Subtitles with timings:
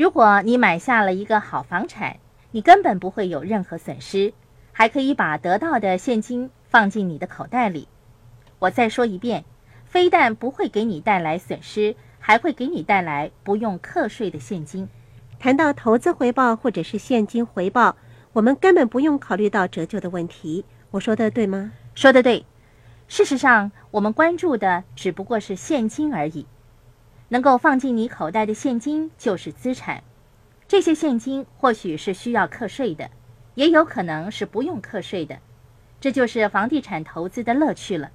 [0.00, 2.16] 如果你买下了一个好房产，
[2.52, 4.32] 你根本不会有任何损失，
[4.72, 7.86] 还可以把得到的现金放进你的口袋里。
[8.60, 9.44] 我再说一遍，
[9.84, 14.88] 非但不会给你带来损失，还会给你带来不用课税的现金。
[15.38, 17.94] 谈到投资回报或者是现金回报，
[18.32, 20.64] 我们根本不用考虑到折旧的问题。
[20.92, 21.72] 我说的对吗？
[21.94, 22.46] 说的对。
[23.06, 26.46] 事实上，我们关注的只不过是现金而已。
[27.30, 30.04] 能够放进你口袋的现金就是资产。
[30.68, 33.10] 这些现金或许是需要课税的，
[33.54, 35.38] 也有可能是不用课税的。
[36.00, 38.10] 这就是房地产投资的乐趣了。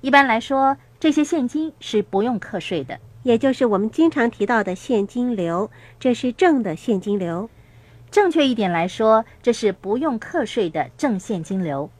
[0.00, 7.50] 一般来说，这些现金是不用课税的，也就是我们经常提到的现金流，这是正的现金流。
[8.10, 11.90] 正确一点来说，这是不用课税的正现金流。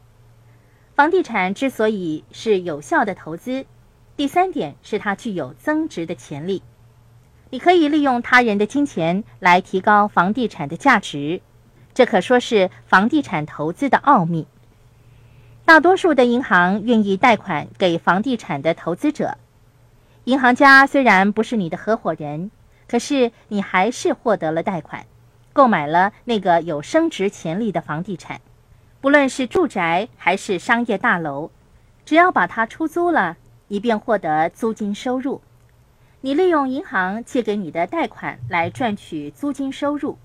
[0.93, 3.65] 房地产之所以是有效的投资，
[4.21, 6.61] 第三点是它具有增值的潜力。
[7.49, 11.41] 你可以利用他人的金钱来提高房地产的价值，
[11.95, 14.45] 这可说是房地产投资的奥秘。
[15.65, 19.39] 大多数的银行愿意贷款给房地产的投资者。
[20.25, 22.51] 银行家虽然不是你的合伙人，
[22.87, 25.07] 可是你还是获得了贷款，
[25.51, 28.39] 购买了那个有升值潜力的房地产，
[29.01, 31.49] 不论是住宅还是商业大楼，
[32.05, 33.37] 只要把它出租了，
[33.71, 35.39] 以便获得租金收入。
[36.19, 40.17] 你利用银行借给你的贷款来赚取租金收入，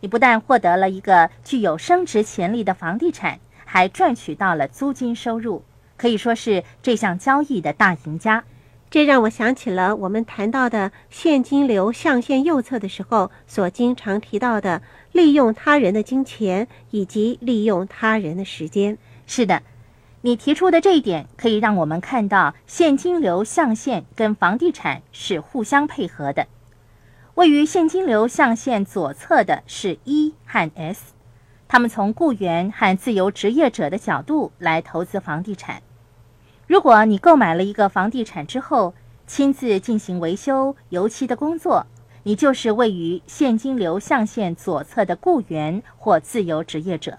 [0.00, 3.40] 你不但获得了一个具有升值潜力的房地产。
[3.68, 5.64] 还赚取到了租金收入，
[5.96, 8.44] 可以说是这项交易的大赢家。
[8.88, 18.96] 这让我想起了我们谈到的现金流象限右侧的时候所经常提到的利用他人的金钱以及利用他人的时间。
[19.26, 19.60] 是的，
[20.26, 26.48] 你提出的这一点可以让我们看到现金流象限跟房地产是互相配合的。
[27.36, 31.12] 位于现金流象限左侧的是 E 和 S。
[31.68, 35.80] 他们从雇员和自由职业者的角度来投资房地产。
[36.66, 38.94] 如果你购买了一个房地产之后，
[39.28, 41.86] 亲自进行维修、油漆的工作，
[42.24, 47.16] 你就是位于现金流象限左侧的雇员或自由职业者。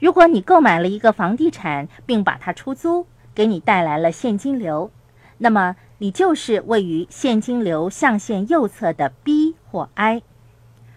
[0.00, 4.90] 如果你购买了一个房地产并把它出租，给你带来了现金流，
[5.36, 10.22] 那么你就是位于现金流象限右侧的 B 或 I。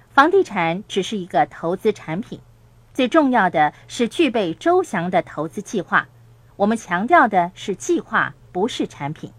[0.10, 2.40] 房地产只是一个投资产品。
[2.94, 6.08] 最重要的是具备周详的投资计划。
[6.56, 9.34] 我们强调的是计划，不是产品。